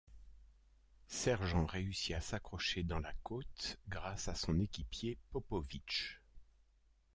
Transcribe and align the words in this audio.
Sergent 1.09 1.67
réussit 1.67 2.15
à 2.15 2.21
s'accrocher 2.21 2.81
dans 2.81 2.97
la 2.97 3.13
côte 3.21 3.77
grâce 3.87 4.29
à 4.29 4.33
son 4.33 4.59
équipier 4.59 5.19
Popovych. 5.29 6.19